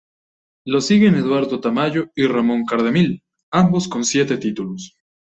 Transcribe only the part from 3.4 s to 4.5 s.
ambos con siete